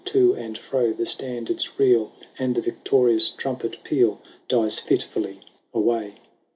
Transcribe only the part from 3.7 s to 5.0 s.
peal Dies